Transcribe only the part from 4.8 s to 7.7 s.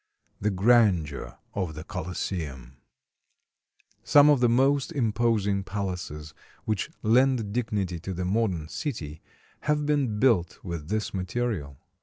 imposing palaces which lend